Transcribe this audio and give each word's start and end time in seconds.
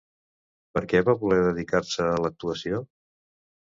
Per 0.77 0.83
què 0.93 1.03
va 1.11 1.15
voler 1.25 1.39
dedicar-se 1.51 2.11
a 2.17 2.19
l'actuació? 2.27 2.85